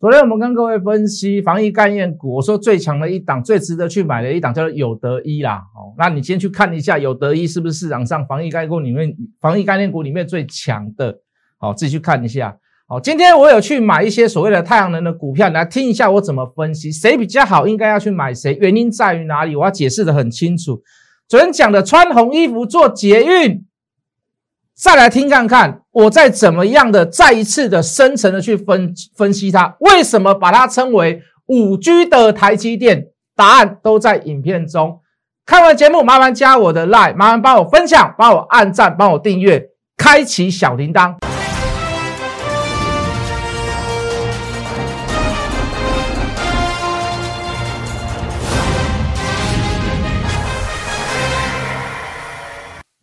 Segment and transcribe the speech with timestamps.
[0.00, 5.56] 昨天我们跟各位分析防疫概念股，我说最强的一档、最值得去买的一档叫做有德一啦。
[5.74, 11.18] 哦，那你先去看一下有德一是不是市场上防疫概念股里面防疫概念股里面最强的？
[11.58, 12.56] 好，自己去看一下。
[12.86, 19.56] 好，今天我有去买一些所谓的太阳能的股票，来听一下我怎么分析，谁比较好，应该要去买谁，原因在于哪里？
[19.56, 20.80] 我要解释的很清楚。
[21.26, 23.64] 昨天讲的穿红衣服做捷运。
[24.80, 33.08] 再来听看看，我再怎么样的再一次的深层的去分分析它，为什么把它称为五 G 的台积电？
[33.34, 35.00] 答案都在影片中。
[35.44, 39.60] 看完节目，麻烦加我的 line，麻烦帮我分享，帮我按赞，帮我订阅，
[39.96, 41.16] 开启小铃铛。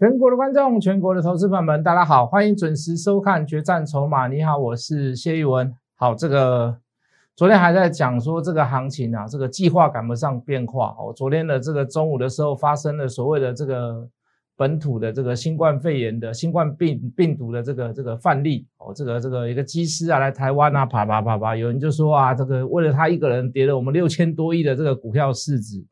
[0.06, 4.28] 全国的观众，全国的投资朋友们，大家好，欢迎准时收看《决战筹码》。
[4.30, 5.74] 你好，我是谢玉文。
[5.96, 6.78] 好，这个
[7.36, 10.96] 昨天还在讲说这个行情啊，这个计划赶不上变化。
[11.00, 14.08] 哦，昨天的这个中午的时候发生了所谓的这个
[14.56, 18.68] 本土的这个新冠肺炎的新冠病病毒的这个这个范例。
[18.78, 25.84] 哦，这个这个一个机师啊来台湾啊，啪啪啪啪，有人就说啊，这个为了他一个人跌了我们六千多亿的这个股票市值。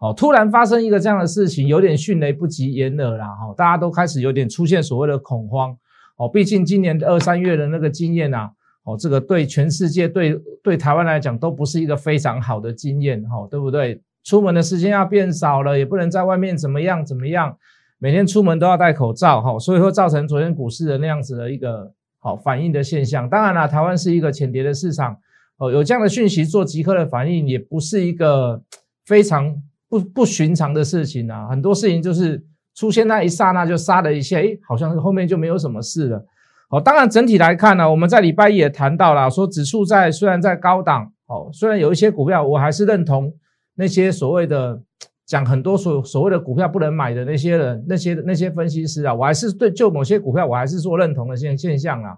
[0.00, 3.28] 哦，突然发生一个这样的事情，有点迅雷不及掩耳啦！
[3.28, 5.74] 哈，大家都开始有点出现所谓的恐慌。
[6.16, 8.50] 哦，毕竟今年二三月的那个经验呐，
[8.84, 14.00] 哦，这个对全世界、对对台湾来讲都不是一个非常好的经验，哈，对不对？
[14.24, 17.56] 出门的时间要变少了，也不能在外面怎么样怎么样，
[17.98, 23.28] 每天出门都要戴口罩，哈，所以说造成昨天股市的那样子的一个好反应的现象。
[23.28, 25.16] 当然了，台湾是一个浅碟的市场，
[25.56, 28.62] 哦，有这样的讯息做即刻的反应，也不是一个
[29.06, 29.62] 非常。
[29.94, 32.42] 不不寻常的事情啊，很多事情就是
[32.74, 36.24] 出现那一刹那就杀了一下，诶，好像后面就没有什么事了。
[36.68, 43.32] 好，当然整体来看呢，我们在礼拜一也谈到了，说指数在虽然在高档，好，虽然有一些股票，我还是认同
[43.76, 44.82] 那些所谓的
[45.24, 52.16] 讲很多所所谓的股票不能买的那些人，那些那些分析师啊，我还是对就某些股票我还是说认同的现现象啊。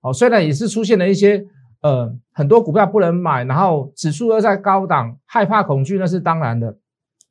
[0.00, 1.44] 好，虽然也是出现了一些
[1.80, 6.76] 呃很多股票不能买，然后指数又在高档，害怕恐惧那是当然的。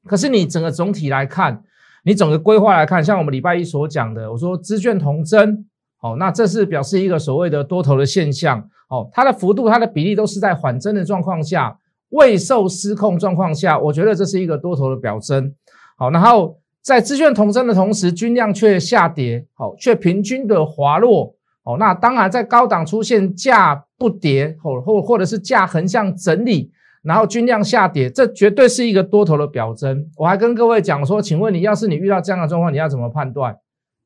[0.05, 1.63] 可是你整个总体来看，
[2.03, 5.65] 你整个规划来看，像我们礼拜一所讲的，我说资券同增，
[5.97, 11.75] 好，那这是表示一个所谓的多头的现象，哦，它的幅度、它的比例都是在缓增的状况下，
[12.09, 15.51] 未受失控状况下，我觉得这是一个多头的表征，
[15.97, 26.71] 好，然后在资券同增的同时，均量却下跌，好，却平均的滑落，哦，那当然在高档出现价不跌，或或或者是价横向整理。
[27.05, 30.09] 然后均量下跌，这绝对是一个多头的表征。
[30.17, 33.55] 我还跟各位讲说，请问你，要是你遇到这样的状况，你要怎么判断？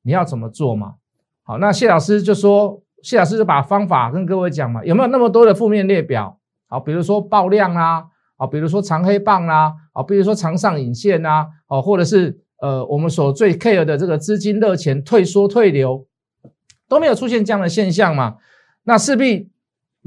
[0.03, 0.95] 你要怎么做嘛？
[1.43, 4.83] 好，那谢老师就说，谢老师就把方法跟各位讲嘛。
[4.83, 6.37] 有没有那么多的负面列表？
[6.67, 8.03] 好，比如说爆量啊，
[8.37, 16.05] 好，比如说长黑棒啦，好，比如说长上影线啊，好，或者是呃我们所最 care 的这个资金热钱退缩退流，
[16.89, 18.35] 都没有出现这样的现象嘛？
[18.83, 19.49] 那势必。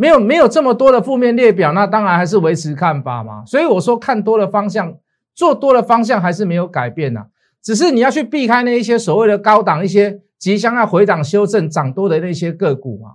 [0.03, 3.45] 没有没有这么多的负面列表，那当然还是维持看法嘛。
[3.47, 4.97] 所以我说看多的方向，
[5.33, 7.27] 做多的方向还是没有改变呐。
[7.63, 13.11] 只是你要去避开那一些所谓的高档、一些即将要回档修正、涨多的那些个股嘛。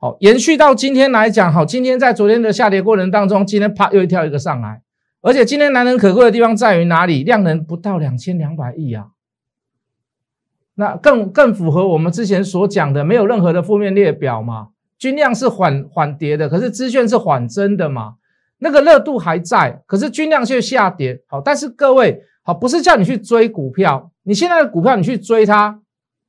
[0.00, 4.82] 好，延续到今天来讲，好，今天在昨天的下跌过程当中，今天啪又一跳一个上来，
[5.20, 7.22] 而且今天难能可贵的地方在于哪里？
[7.22, 9.10] 量能不到两千两百亿啊，
[10.74, 14.70] 那更更符合我们之前所讲的，没有任何的负面列表嘛。
[15.02, 18.14] 均量是缓缓跌的，可是资券是缓增的嘛？
[18.58, 21.20] 那个热度还在，可是均量却下跌。
[21.26, 25.80] 好，但是各位好，不是叫你去追股票，你现在的股票你去追它，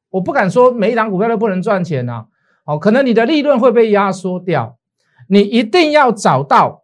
[0.09, 2.25] 我不敢说每一档股票都不能赚钱呐。
[2.65, 4.79] 好，可能你的利润会被压缩掉。
[5.27, 6.81] 你一定要找到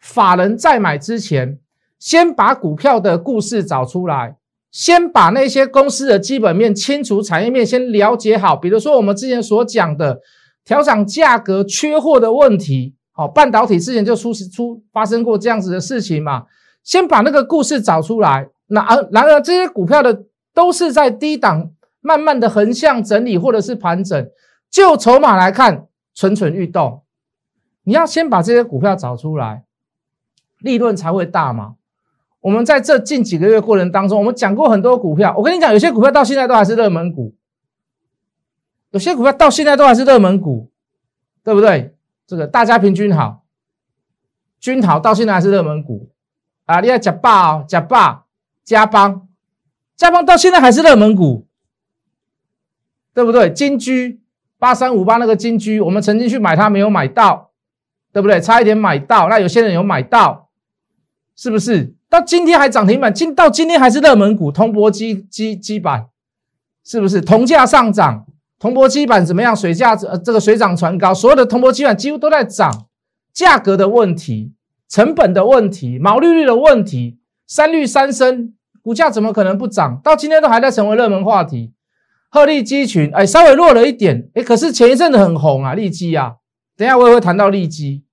[0.00, 1.60] 法人在买之前，
[2.00, 4.34] 先把股票的故事找出来，
[4.72, 8.56] 先把那些公司的基本面清楚，产业面先了解好。
[8.56, 10.18] 比如说我们之前所讲的。
[10.64, 16.44] 调涨价格、缺货的问题，好，半导体之前就出出发生过这样子的事情嘛？
[16.84, 18.48] 先把那个故事找出来。
[18.68, 20.24] 那而然而这些股票的
[20.54, 21.70] 都是在低档
[22.00, 24.28] 慢慢的横向整理或者是盘整，
[24.70, 27.02] 就筹码来看蠢蠢欲动。
[27.84, 29.64] 你要先把这些股票找出来，
[30.60, 31.74] 利润才会大嘛。
[32.40, 37.34] 我们在这近几个月过程当中，我们讲过很多股票，我跟你讲，有些股票到现在都还是热门股。
[38.92, 40.70] 有些股票到现在都还是热门股，
[41.42, 41.96] 对不对？
[42.26, 43.44] 这个大家平均好，
[44.60, 46.10] 均好到现在还是热门股
[46.64, 46.80] 啊！
[46.80, 48.24] 你看假霸哦，假霸
[48.64, 49.28] 加邦，
[49.96, 51.46] 加邦到现在还是热门股，
[53.12, 53.52] 对不对？
[53.52, 54.22] 金居
[54.58, 57.50] 八三五八那个金居，我们曾经去买它，没有买到，
[58.12, 58.40] 对不对？
[58.40, 60.48] 差一点买到，那有些人有买到，
[61.34, 61.94] 是不是？
[62.08, 66.08] 到今天还涨停板，今到今天还是热门股，铜箔基基基板，
[66.84, 67.20] 是不是？
[67.20, 68.26] 铜价上涨，
[68.62, 69.56] 铜箔基板怎么样？
[69.56, 72.86] 水价呃这个水涨船高，所有的铜箔基板几乎都在涨，
[73.34, 74.52] 价格的问题、
[74.88, 80.00] 成本的问题、毛利率的问题，三率三升，股价怎么可能不涨？
[80.04, 81.72] 到今天都还在成为热门话题。
[82.30, 86.34] 鹤立鸡群，哎，稍微弱了一点，哎，可是前一阵子很红啊，利基啊，
[86.76, 88.04] 等下我也会谈到利基，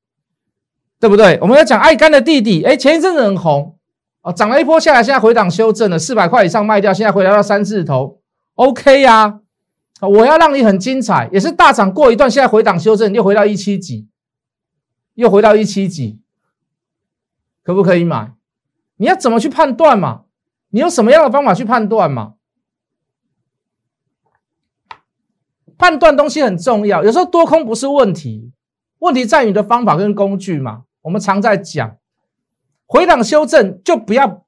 [1.00, 1.38] 对不对？
[1.44, 3.78] 我们要讲爱肝的弟弟，哎，前一阵子很红，
[4.22, 8.20] 啊，涨了一波下来，现在回档修正了，四百块以上卖掉，现在回来到三字头
[8.56, 9.42] ，OK 呀，
[10.02, 14.08] 我要让你很精彩，也是大涨过一段，现在回档修正又回到一七几，
[15.16, 16.20] 又回到一七几，
[17.64, 18.34] 可不可以买？
[18.98, 20.24] 你要怎么去判断嘛？
[20.70, 22.36] 你用什么样的方法去判断嘛？
[25.78, 28.52] 判断东西很重要，有时候多空不是问题，
[29.00, 30.84] 问题在于你的方法跟工具嘛。
[31.04, 31.98] 我们常在讲，
[32.86, 34.46] 回档修正就不要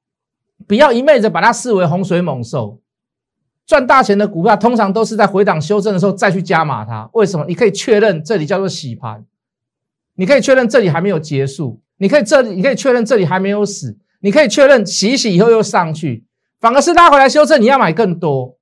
[0.68, 2.81] 不要一昧的把它视为洪水猛兽，
[3.66, 7.08] 赚大钱的股票通常都是在回档修正的时候再去加码它。
[7.12, 7.46] 为什么？
[7.46, 9.24] 你可以确认这里叫做洗盘，
[10.16, 16.24] 你可以确认这里还没有结束，你可以这里你可以确认这里还没有死，你可以确认洗一洗以后又上去，
[16.60, 18.56] 反而是拉回来修正，你要买更多。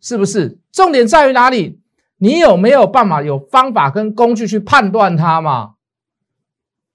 [0.00, 0.58] 是不是？
[0.70, 1.80] 重点在于哪里？
[2.18, 5.74] 你有没有办法、有方法跟工具去判断它嘛？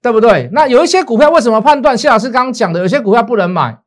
[0.01, 0.49] 对不对？
[0.53, 1.97] 那有一些股票为什么判断？
[1.97, 3.77] 谢老师刚刚讲的，有些股票不能买。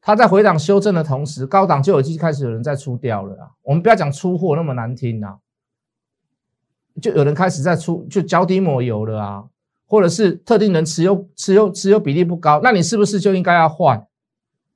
[0.00, 3.50] 它在回档修正的同时，高档就已经开始有人在出掉了啊。
[3.62, 5.36] 我们不要讲出货那么难听啊，
[7.00, 9.44] 就有人开始在出，就脚底抹油了啊，
[9.86, 14.06] 或者是特定人持有持有持有比例不高，那你是不是就应该要换？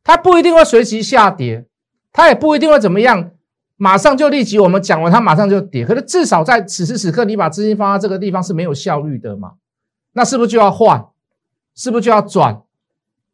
[0.02, 1.66] 它不一定会随即下跌。
[2.12, 3.32] 它也不一定会怎么样，
[3.76, 5.84] 马上就立即我们讲完，它马上就跌。
[5.84, 9.54] 可是至少在此时此刻，你把资金放在这个地方是没有效率的嘛？
[10.12, 11.06] 那是不是就要换？
[11.74, 12.62] 是不是就要转？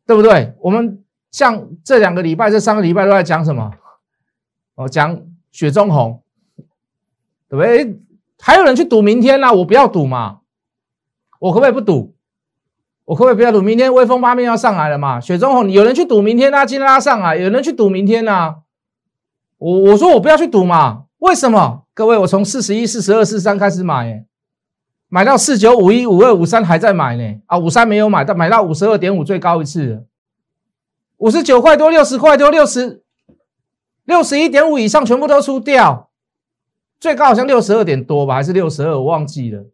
[0.07, 0.55] 对不对？
[0.61, 3.71] 我们像这两个礼拜、这三个礼拜都在讲什么？
[4.75, 5.23] 哦，讲
[5.53, 6.23] 雪中红，
[7.49, 8.00] 对不对？
[8.41, 9.53] 还有人去赌明天呢？
[9.53, 10.41] 我不要赌嘛，
[11.38, 12.15] 我可不可以不赌？
[13.05, 13.61] 我可不可以不要赌？
[13.61, 15.21] 明天威风八面要上来了嘛？
[15.21, 18.61] 雪中红，有人去赌明天啊，今天拉上来，有人去赌明天啊。
[19.59, 21.85] 我我说我不要去赌嘛，为什么？
[21.93, 24.25] 各位，我从四十一、四十二、四三开始买，
[25.09, 27.41] 买到四九、五一、五二、五三还在买呢。
[27.47, 30.06] 啊，五三没有买到，买到五十二点五最高一次，
[31.21, 33.03] 五十九块多、六十块多、六十
[34.05, 36.09] 六十一点五以上全部都出掉，
[36.99, 38.99] 最高好像六十二点多吧，还是六十二？
[38.99, 39.67] 我忘记了，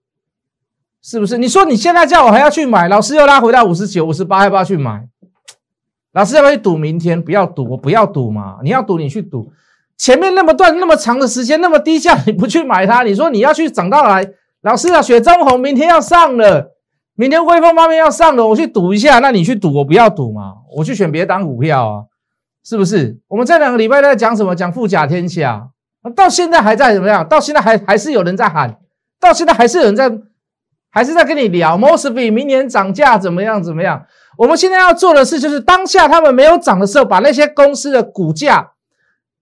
[1.01, 1.39] 是不是？
[1.39, 5.09] 你说你现在叫我还要去买，老师又拉回到五十九、五十八，要不要去买？
[6.13, 7.23] 老师要不要去赌明天？
[7.23, 8.59] 不要赌，我不要赌嘛。
[8.65, 9.53] 你要赌，你去赌。
[9.97, 13.03] 前面那么段那么长的时间那么低价，你不去买它？
[13.03, 14.29] 你说你要去涨到来，
[14.63, 16.75] 老师啊，雪中红明天要上了，
[17.15, 22.05] 明天威风方面要上了，我去赌一下，那你去赌，我不要赌嘛，我去选别档股票啊，
[22.65, 23.19] 是不是？
[23.29, 24.55] 我们这两个礼拜在讲什么？
[24.55, 25.69] 讲富甲天下，
[26.15, 27.27] 到现在还在怎么样？
[27.29, 28.79] 到现在还还是有人在喊，
[29.21, 30.11] 到现在还是有人在，
[30.91, 33.63] 还是在跟你聊 Mosby 明年涨价怎么样？
[33.63, 34.05] 怎么样？
[34.39, 38.73] 我们现在要做的事就是当下他们没有涨的时候，把那些公司的股价。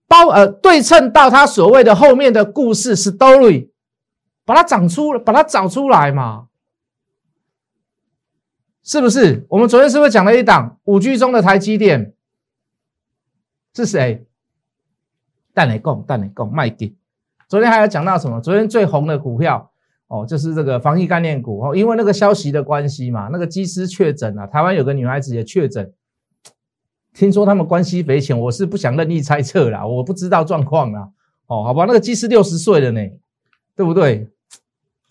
[0.07, 3.71] 包呃对称到他所谓的后面的故事 story，
[4.45, 6.45] 把它涨出，把它找出来嘛，
[8.85, 9.47] 是不是？
[9.49, 12.13] 我们昨天是不是讲了一档五 G 中的台积电？
[13.75, 14.27] 是谁？
[15.55, 16.95] 蛋雷共，蛋雷共卖给。
[17.49, 18.41] 昨天还有讲到什么？
[18.41, 19.71] 昨天最红的股票
[20.09, 25.93] 哦，就是这个防疫概念股哦，因为那个消息的关系嘛，那个机师确诊了，台湾有个女孩子也确诊。
[27.15, 31.09] 听说他们关系匪浅，我是不想任意猜测啦，我不知道状况啦。
[31.47, 33.01] 哦，好吧，那个技师六十岁了呢，
[33.75, 34.29] 对不对？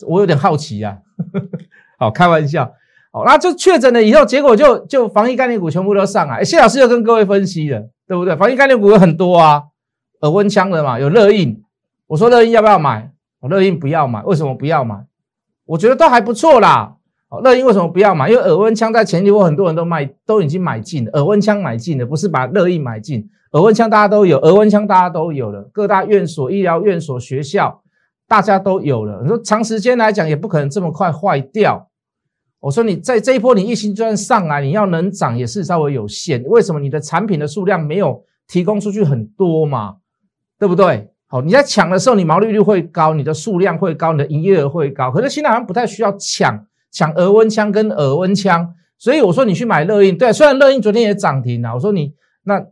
[0.06, 1.02] 我有点好奇呀。
[1.98, 2.76] 好，开玩笑。
[3.14, 6.44] 哦，那就确诊了以后，结果就就防疫概念股全部都上来。
[6.44, 8.36] 谢老师又跟各位分析了，对不对？
[8.36, 9.64] 防疫概念股有很多啊，
[10.22, 11.64] 耳温枪的嘛，有热印。
[12.08, 13.12] 我说热印要不要买？
[13.40, 15.06] 我热印不要买，为什么不要买？
[15.66, 16.96] 我觉得都还不错啦。
[17.44, 18.30] 乐印为什么不要买？
[18.30, 21.12] 因为耳温枪在前几波很多人都卖，都已经买进了。
[21.14, 23.30] 耳温枪买进的，不是把乐印买进。
[23.52, 27.82] 耳温枪大家都有，耳温枪大家都有了，各大院所、医疗院所、学校，
[28.28, 29.22] 大家都有了。
[29.22, 31.90] 你说长时间来讲，也不可能这么快坏掉。
[32.64, 36.42] 我说你在这一波，你疫情就算上来，你要能涨也是稍微有限。
[36.46, 36.80] 为什么？
[36.80, 39.96] 你的产品的数量没有提供出去很多嘛，
[40.58, 41.10] 对不对？
[41.28, 45.12] 好，你在抢的时候，你毛利率会高，你的数量会高，你的营业额会高。
[45.12, 46.66] 可是现在好像不太需要抢。
[46.96, 52.64] 抢额温枪跟耳温枪，所以我说你去买乐印，对，虽然乐印昨天也涨停了，我说你那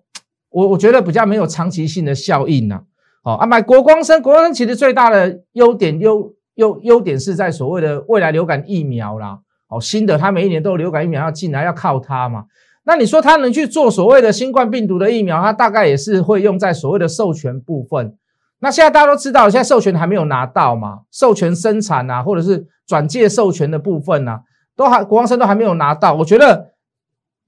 [0.51, 2.83] 我我觉得比较没有长期性的效应呐。
[3.23, 9.39] 好啊，买国光生，国光生其实最大的优点优优优点是在所谓的未来流感疫苗啦，
[9.71, 12.43] 哦，新的它每一年都有流感疫苗要进来，要靠它嘛。
[12.83, 18.15] 那你说它能去做所谓的新冠病毒的疫苗，它大概也是会用在所谓的授权部分。
[18.59, 24.41] 那现在大家都知道，现在授权还没有拿到嘛，授权生产啊，或者是转介授权的部分啊，
[24.75, 26.13] 都还国王生都还没有拿到。
[26.15, 26.71] 我觉得，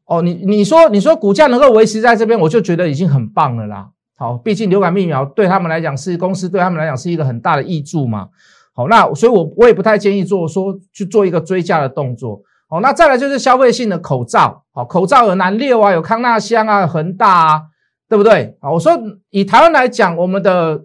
[0.05, 3.89] 哦，你你说你说股价能够维持在这边，我就觉得已经很棒了啦。
[4.15, 8.29] 好，毕竟流感疫苗对他们来讲是公司对他们来讲是一个很大的益助嘛。
[8.73, 12.41] 好，那所以，我我也不太建议做说去做一个追加的动作。
[12.67, 14.63] 好，那再来就是消费性的口罩。
[14.71, 17.61] 好，口罩有南六啊，有康纳香啊，恒大啊，
[18.09, 18.57] 对不对？
[18.61, 18.91] 啊，我说
[19.29, 20.81] 以台湾来讲，我们的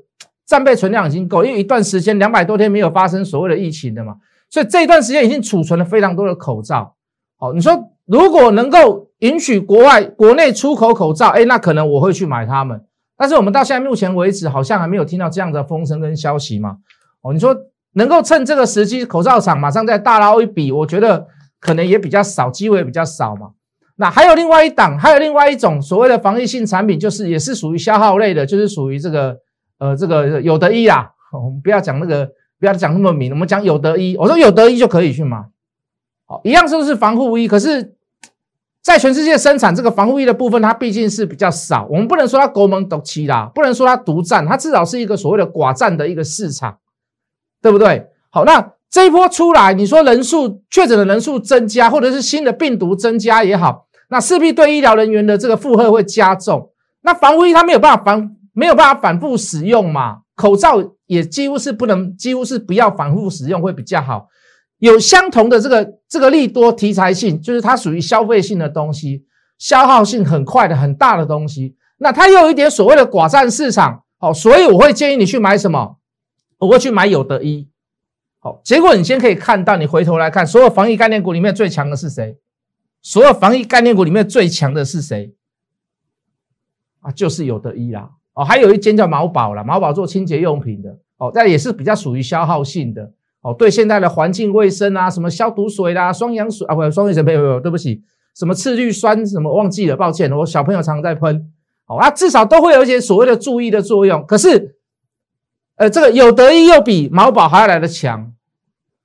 [0.47, 4.17] 战备存量已经够，因为一段时间两百多天没有发生所谓的疫情的嘛，
[4.51, 6.95] 所以这一段时间已经储存了非常多的口罩。
[7.39, 12.85] 好，你说如果能够允许国外国内出口口罩，哎，那可能我会去买它们。
[13.17, 16.77] 但是我们到现在目前为止，好像还没有听到这样的风声跟消息嘛。
[17.23, 17.57] 哦，你说
[17.99, 21.27] 能够趁这个时机，口罩厂马上再大捞一笔，我觉得
[21.61, 23.51] 可能也比较少，机会也比较少嘛。
[23.97, 29.37] 那还有另外一档，还有另外一种所谓的防疫性产品，就是也是属于消耗类的，就是属于这个
[29.79, 31.11] 呃这个有得一啦。
[31.33, 32.27] 我们不要讲那个，
[32.59, 34.17] 不要讲那么明，我们讲有得一。
[34.17, 35.37] 我说有得一就可以去买，
[36.27, 37.47] 好，一样是不是防护衣？
[37.47, 37.95] 可是。
[38.81, 41.87] 在全世界生产这个防护衣的部分，它毕竟是比较少。
[41.91, 46.79] 我们不能说它国门独起啦，不能说它独占，它至少是一个所谓的寡占的一个市场，
[47.63, 48.07] 对不对？
[48.31, 56.71] 好，那这一波出来，你说人数确诊的人数增加，或者是新的病毒增加也好，那势必对医疗人员的这个负荷会加重。
[57.03, 60.19] 那防护衣它没有办法防，没有办法反复使用嘛？
[60.35, 64.29] 口罩也几乎是不能，几乎是不要反复使用会比较好。
[64.79, 69.25] 有相同的这个这个利多题材性，就是它属于消费性的东西，
[69.59, 71.75] 消耗性很快的很大的东西。
[71.99, 75.97] 那它又有一点所谓的寡占市场，好，所以我会建议你去买什么？
[76.59, 77.69] 我会去买有得一。
[78.41, 82.39] 好，结果你先可以看到，你回头来看，所有防疫概念股里面最强的是谁？
[83.03, 85.35] 所有防疫概念股里面最强的是谁？
[87.01, 88.11] 啊，就是有得一啦。
[88.35, 93.13] 哦，还有一间叫毛宝啦，毛宝做清洁用品的，哦，但也是比较属于消耗性的。
[93.41, 98.03] 哦，对现在的环境卫生啊，什么消毒水啦、双氧水啊，不，双氧水没有没有，对不起，
[98.35, 101.53] 什么次氯酸什么忘记了，抱歉，我小朋友常常在喷。
[101.87, 104.25] 哦，啊，至少都会有一些所谓的注意的作用。
[104.27, 104.78] 可是，
[105.79, 108.33] 呃，这个有得一又比毛宝还要来的强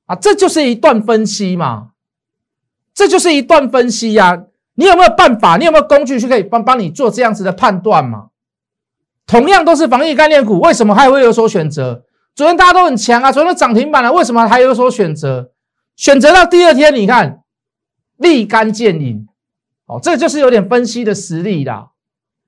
[0.05, 1.91] 啊，这就是一段分析嘛，
[2.93, 4.43] 这就是一段分析呀。
[4.75, 5.57] 你有没有办法？
[5.57, 8.29] 你有没有工具去可以帮帮你做这样子的判断嘛？
[9.27, 12.03] 同样都是防疫概念股，为什么还会有所选择？
[12.33, 15.51] 昨天大家都很强啊，昨天涨停板了，为什么还有所选择？
[15.95, 17.43] 选择到第二天，你看
[18.17, 19.27] 立竿见影，
[19.85, 21.89] 哦，这就是有点分析的实力啦。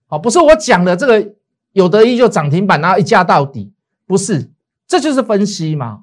[0.08, 1.34] 哦，不是我讲的这个
[1.74, 3.72] 有得一就涨停板，然后一价到底，
[4.08, 4.52] 不是，
[4.88, 6.02] 这就是分析嘛，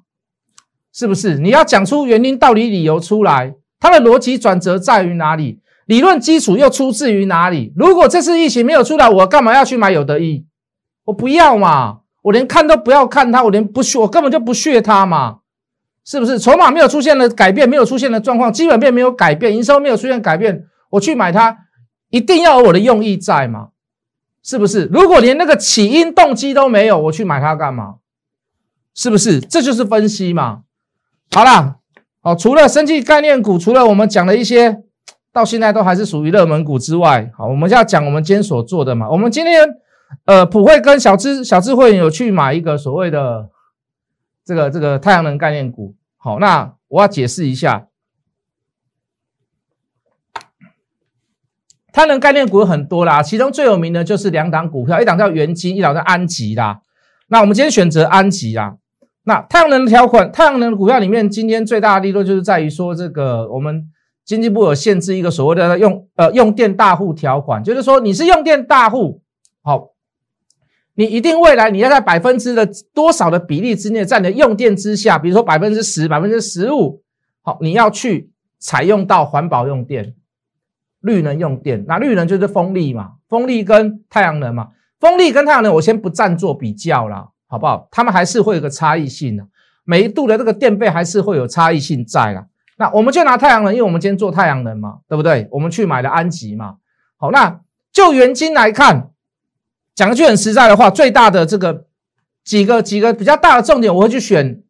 [0.92, 1.38] 是不是？
[1.38, 5.60] 你要讲出原因、道理、理由出来，它的逻辑转折在于哪里？
[5.86, 7.72] 理论基础又出自于哪里？
[7.76, 10.46] 如果这次疫情没有出来，我干嘛要去买有得一？
[11.04, 12.00] 我不要嘛。
[12.22, 15.38] 我连看都不要看它，我连不屑，我根本就不屑它嘛，
[16.04, 16.38] 是不是？
[16.38, 21.58] 筹码没有出现的改变，没有出现的状况，基本面没有改变，营收没有出现改变，我去买它，
[22.10, 23.70] 一定要有我的用意在嘛？
[24.42, 24.86] 是不是？
[24.92, 27.96] 如果连那个起因动机都没有，我去买它干嘛？
[28.94, 29.40] 是不是？
[29.40, 30.62] 这就是分析嘛。
[31.30, 31.76] 好了，
[32.22, 34.82] 哦，除了生技概念股，除了我们讲的一些
[35.32, 39.08] 到现在都还是属于热门股之外，好，我们要讲我们今天所做的嘛。
[39.08, 39.68] 我们今天。
[40.26, 43.48] 呃，普惠跟小智小智慧有去买一个所谓的
[44.44, 45.94] 这个这个太阳能概念股。
[46.18, 47.86] 好，那我要解释一下，
[51.92, 56.80] 太阳能概念股有很多啦，其中最有名的就是两档股票，一档叫元金，一档叫安吉啦。
[57.28, 58.76] 那我们今天选择安吉啦。
[59.24, 63.84] 那太阳能条款，太阳能股票里面，今天最大的利润就是在于说，这个我们
[64.24, 69.22] 经济部有限制一个所谓的用呃用电大户条款，就是说你是用电大户，
[69.62, 69.92] 好。
[70.94, 77.02] 你一定未来你要在百分之的多少的比例之内，在你的用电之下，比如说百分之十、百分之十五，
[77.40, 80.14] 好，你要去采用到环保用电、
[81.02, 81.84] 绿能用电。
[81.86, 87.86] 那绿能就是风力嘛，风力跟太阳能嘛，风力跟太阳能我先不暂做比较啦，好不好？
[87.90, 89.46] 他们还是会有个差异性的，
[89.84, 92.46] 每一度的这个电费还是会有差异性在啦。
[92.78, 95.46] 那我们就拿太阳能，因为我们今天做太阳能嘛，对不对？
[95.50, 96.76] 我们去买的安吉嘛，
[97.16, 97.60] 好，那
[97.92, 99.10] 就原金来看。
[99.94, 101.84] 讲一句很实在的话，最大的这个
[102.42, 104.62] 几个几个比较大的重点，我会去选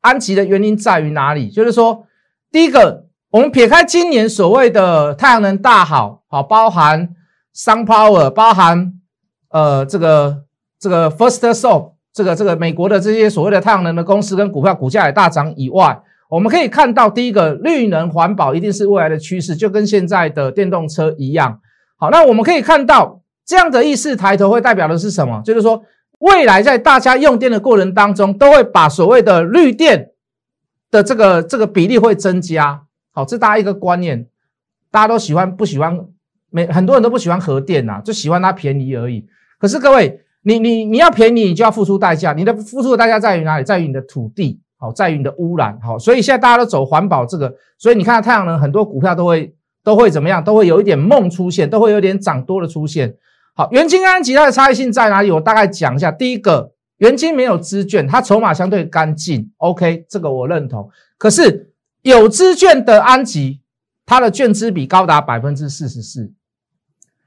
[0.00, 1.50] 安吉的原因在于哪里？
[1.50, 2.06] 就是说，
[2.52, 7.10] 第一个，我们撇开今年所谓的太阳能大好，好包含
[7.54, 8.94] Sun Power，包含
[9.50, 10.42] 呃这个
[10.80, 21.60] 这个 First Solar，这个这个美国的这些所谓的太阳能的公司跟股票股价也大涨以外，我们可以看到，第一个绿能环保一定是未来的趋势，就跟现在的电动车一样。
[21.96, 25.40] 好，那我们可以看到这样的意识抬头会代表的是什么？
[25.44, 25.84] 就是说
[26.18, 30.10] 未来在大家用电的过程当中，都会把所谓的绿电
[30.90, 32.82] 的这个这个比例会增加。
[33.12, 34.26] 好，这大家一个观念，
[34.90, 35.98] 大家都喜欢不喜欢？
[36.50, 39.26] 每很多人都不喜欢核电呐，就喜欢它便宜而已。
[39.58, 42.32] 可是各位，你你你要便宜，你就要付出代价。
[42.32, 43.64] 你的付出的代价在于哪里？
[43.64, 44.60] 在于你的土地。
[44.82, 50.42] 好，在于你的污染，好，所以现在大家都走环保这个，所以你看太阳能很多股票都会都会怎么样？
[50.42, 53.14] 都会有一点梦出现，都会有点涨多的出现。
[53.54, 55.30] 好，元金安吉它的差异性在哪里？
[55.30, 56.10] 我大概讲一下。
[56.10, 60.88] 第一个，元金没有资券，它筹码相对干净，OK，这个我认同。
[61.18, 61.69] 可是
[62.02, 63.60] 有资券的安吉，
[64.06, 66.32] 它的券资比高达百分之四十四，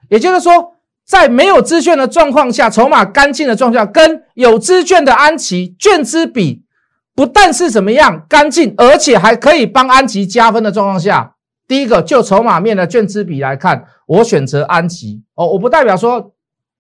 [0.10, 0.76] 也就是说，
[1.06, 6.64] 在没有资券的状况下，筹码干净的状况下，跟有资券的安琪券资比。
[7.16, 11.36] 不但是怎么样干净，而且还可以帮安吉加分的状况下，
[11.68, 16.34] 第一个就筹码面的券资比来看，我选择安吉哦，我不代表说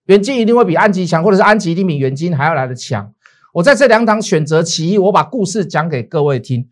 [0.05, 3.13] 元金一定会比安吉强，或者是安吉一定比元金还要来的强。
[3.53, 6.67] 我在这两档选择其一，我把故事讲给各位听。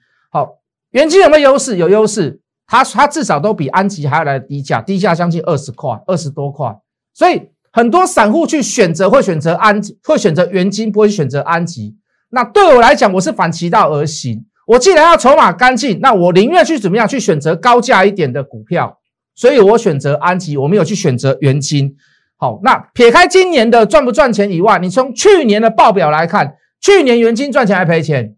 [0.92, 1.78] 元金有没有优势？
[1.78, 6.74] 有优势，它它至少都比安吉还要来的低价，低价将近二十块，二十多块。
[7.14, 11.96] 所以很多散户去选择会选择安，会选择元金，不会选择安吉。
[12.30, 14.46] 那对我来讲，我是反其道而行。
[14.68, 19.00] 我既然要筹码干净，那我宁愿去怎么样去选择高价一点的股票。
[19.34, 21.96] 所以我选择安吉，我没有去选择元金。
[22.38, 28.36] 好，那撇开今年的赚不赚钱以外，你从去年的报表来看，去年元金赚钱还赔钱？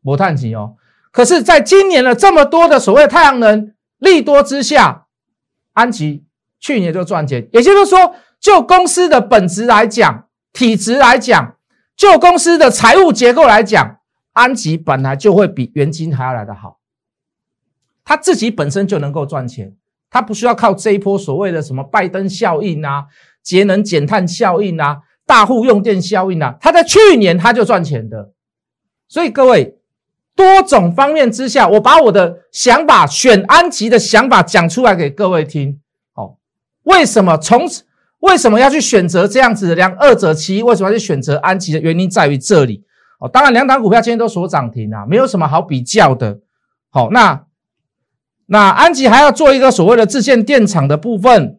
[0.00, 0.74] 摩探吉哦。
[1.18, 5.06] 可是，在今年的这么多的所谓太阳能利多之下，
[5.72, 6.24] 安吉
[6.60, 7.48] 去年就赚钱。
[7.52, 11.56] 也就是说，就公司的本质来讲，体质来讲。
[11.96, 13.98] 就公司的财务结构来讲，
[14.32, 16.78] 安吉本来就会比元金还要来得好，
[18.04, 19.74] 他自己本身就能够赚钱，
[20.08, 23.06] 他不需要靠这一波所谓的什么拜登效应啊、
[23.42, 28.30] 节能减碳效应啊、大户用电效应啊，他在去年他就赚钱的。
[29.08, 29.77] 所以各位，
[30.38, 35.80] 多种方面之下，我把我的想法选安吉的想法讲出来给各位听。
[36.14, 36.36] 好，
[36.84, 37.82] 为什么从此？
[38.20, 40.62] 为什么要去选择这样子的两二者其一？
[40.62, 42.84] 为什么要去选择安吉的原因在于这里
[43.18, 43.28] 哦。
[43.28, 46.38] 当然，两档股票今天都锁涨停啊，没有什么好比较的。
[46.90, 47.44] 好，那
[48.46, 51.58] 那安吉还要做一个所谓的自建电厂的部分，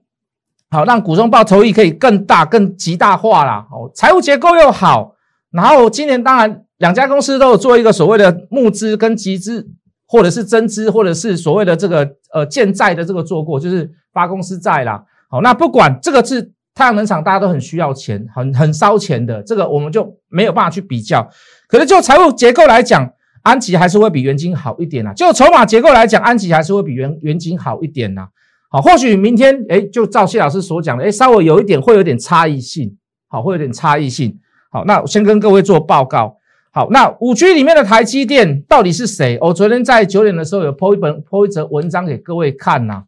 [0.70, 3.68] 好，让股东报酬益可以更大、更极大化啦。
[3.72, 5.16] 哦，财务结构又好，
[5.52, 9.68] 然后今年当然两家公司都有做一个所谓的募资跟集资，
[10.08, 15.04] 或者是增资，或者是所谓的这个呃建债的这个做过，就是发公司债啦。
[15.30, 21.30] 好，那不管这个是太阳能厂，大家都很需要钱，很很烧钱的，这个我们就没有办法去比较。
[21.68, 23.12] 可是就财务结构来讲，
[23.44, 25.14] 安吉还是会比元金好一点啦。
[25.14, 28.30] 就筹码结构来讲，安吉还是会比元元金好一点啦。
[28.72, 34.40] 好，或许明天哎，就照谢老师所讲的，哎，稍微有一点会有点差异性，好，会有点差异性。
[34.72, 36.38] 好，那先跟各位做报告。
[36.80, 39.38] 好，那五 G 里面的台积电到底是谁？
[39.42, 43.04] 我昨天在九点的时候有 po 一本 po 一则文章给各位看呐。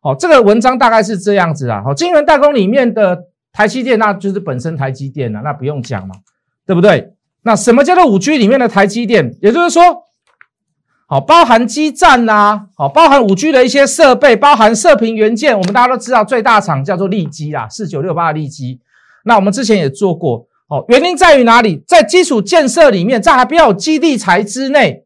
[0.00, 1.82] 好，这个文章大概是这样子啊。
[1.82, 6.14] 好，晶圆代工里面的台积电，那就是本身台积电了，那不用讲嘛，
[6.64, 7.14] 对不对？
[7.42, 9.36] 那什么叫做五 G 里面的台积电？
[9.42, 9.82] 也就是说，
[11.08, 15.58] 好，包含基站呐，好，包含五 G 的一些设备，包含射频元件。
[15.58, 18.78] 我们大家都知道，最大厂叫做利基啦，四九六八的利基。
[19.24, 21.82] 那我们之前也做过，哦，原因在于哪里？
[21.86, 25.04] 在基础建设里面，在还不要有基地材之内，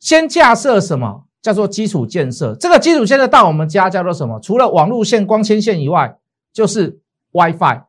[0.00, 1.24] 先架设什么？
[1.40, 4.40] 叫做基础建设，这个基础建设到我们家叫做什么？
[4.40, 6.16] 除了网路线、光纤线以外，
[6.52, 6.98] 就是
[7.30, 7.82] WiFi。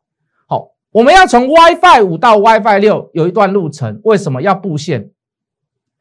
[0.45, 5.09] 好，我们要从 WiFi 五到 WiFi 六有一段路程，为什么要布线？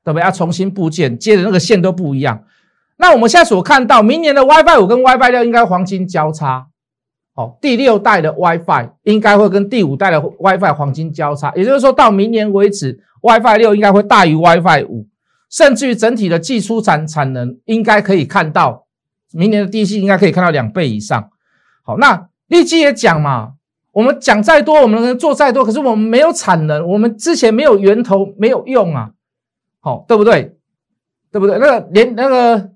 [0.04, 0.22] 对不对？
[0.22, 2.44] 要重新布线，接的那个线都不一样。
[2.98, 6.66] 那我们现在所看到，明年的 WiFi 五跟 WiFi 六应该黄金交叉。
[7.37, 15.07] 好，第六代的 WiFi 应该会跟第五代的 WiFi 黄金交叉，也就是说到明年为止，WiFi 六应该会大于 WiFi 五。
[15.49, 18.87] 甚至于整体的技术产产能应该可以看到，
[19.33, 21.31] 明年的第一季应该可以看到两倍以上。
[21.85, 23.53] 好，那立基也讲嘛，
[23.92, 29.11] 我们讲再多，我们能做再多，可是我们没有产能，我们之前没有源头，没有用啊，
[29.79, 30.57] 好，对不对？
[31.31, 31.59] 对不对？
[31.59, 32.70] 那个连那个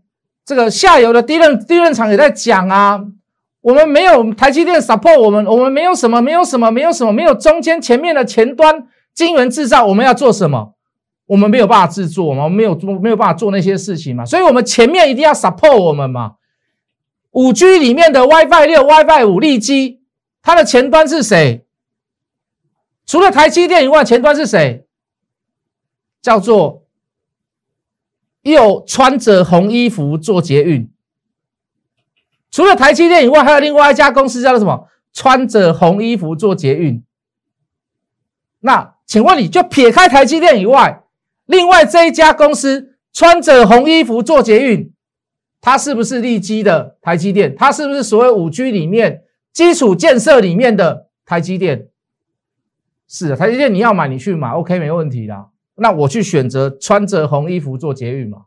[0.45, 3.05] 这个下游的低润低润厂也在讲啊，
[3.61, 10.75] 我们没有台积电 support 我们，我们没有什么，没有什么，没有什么，没有中间前面的前端晶圆制造，我们要做什么？
[11.27, 16.37] 我们没有办法制作嘛，我们没有做，没有办法做那些事情嘛，所以我们前面一定要 support 我们嘛。
[17.33, 20.01] 五 G 里面的 WiFi 六、WiFi 五、立基，
[20.43, 21.65] 它的前端是谁？
[23.07, 24.87] 除了台积电以外，前端是谁？
[26.21, 26.85] 叫做
[28.43, 30.91] 又穿着红衣服做捷运。
[32.61, 34.87] 除了台积电以外，还有另外一家公司叫做什么？
[35.15, 37.03] 穿着红衣服做捷运。
[38.59, 41.05] 那请问你就撇开台积电以外，
[41.47, 44.93] 另外这一家公司穿着红衣服做捷运，
[45.63, 47.57] 它是不是利基的台积电？
[47.57, 49.23] 它是不是所谓五 G 里面
[49.55, 51.89] 基础建设里面的台积电？
[53.09, 55.47] 是台积电，你要买你去买，OK 没问题的。
[55.77, 58.43] 那我去选择穿着红衣服做捷运嘛？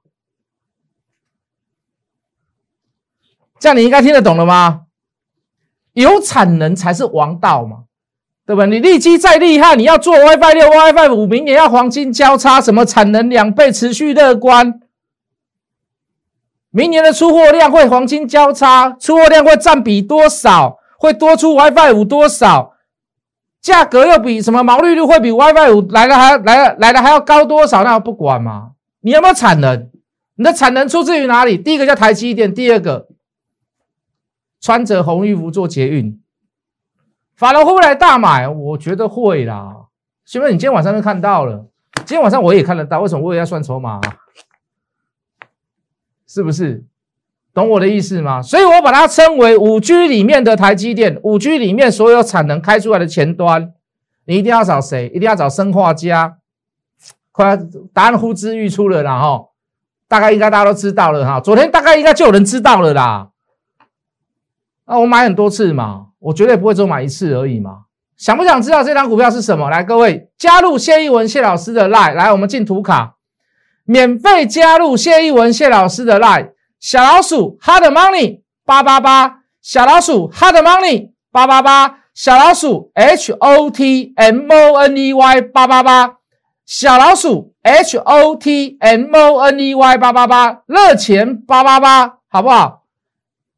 [3.64, 4.82] 这样你应该听得懂了吗？
[5.94, 7.84] 有产能才是王道嘛，
[8.46, 8.66] 对吧？
[8.66, 14.82] 你利基再厉害，你要做 WiFi 六、WiFi 五，明年要黄金交叉，什么产能两倍，持续乐观。
[16.72, 20.78] 明年的出货量会黄金交叉，出货量会占比多少？
[20.98, 22.74] 会多出 WiFi 五多少？
[23.62, 27.82] 价格又比什么毛利率会比 WiFi 五来的还来来的还要高多少？
[27.86, 28.72] 那我不管嘛？
[29.00, 29.90] 你有没有产能？
[30.36, 31.58] 你的产能出自于哪里？
[31.58, 33.08] 第一个叫台积电，第二个。
[34.64, 36.22] 穿着红衣服做捷运，
[37.36, 38.48] 法人会不会来大买？
[38.48, 39.76] 我觉得会啦。
[40.24, 41.66] 是不是你今天晚上就看到了，
[41.98, 43.02] 今天晚上我也看得到。
[43.02, 44.00] 为什么我也要算筹码？
[46.26, 46.86] 是不是？
[47.54, 48.42] 懂我的意思吗？
[48.42, 53.74] 所以我把它称为五 G 里面的台积电，五 G 里面所有产能开出来的前端，
[54.24, 55.08] 你一定要找谁？
[55.08, 56.38] 一定要找生化家。
[57.34, 57.60] 快
[57.92, 59.20] 答案呼之欲出了啦！
[59.20, 59.50] 哈，
[60.08, 61.42] 大概应该大家都知道了哈。
[61.42, 63.32] 昨天大概应该就有人知道了啦。
[64.88, 67.84] 那我买很多次嘛，我绝对不会只买一次而已嘛。
[68.18, 69.70] 想不想知道这张股票是什么？
[69.70, 73.16] 来，各位加入谢一文谢老师的 line，来，我们进图卡，
[73.86, 85.42] 免费加入谢一文谢老师的 line，小老鼠 hard money 八八八，小老鼠 hard money 八八八，小老鼠 h o t m o n e y
[85.42, 86.18] 八八八，
[86.66, 92.83] 小老鼠 h o t m o n e y 八八八，热钱八八八，好不好？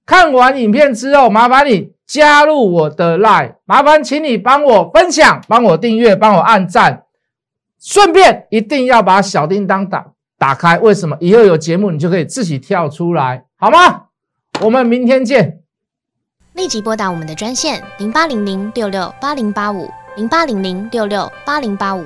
[0.06, 7.04] 看完影片之后，麻烦你加入我的 line，麻烦请你帮我分享、帮我订阅、帮我按赞，
[7.80, 10.06] 顺便一定要把小叮当打
[10.38, 10.78] 打开。
[10.78, 11.18] 为什么？
[11.20, 14.04] 以后有节目你就可以自己跳出来，好吗？
[14.62, 15.60] 我们明天见。
[16.54, 19.89] 立即拨打我们的专线零八零零六六八零八五。
[20.18, 22.06] 零八零零六六八零八五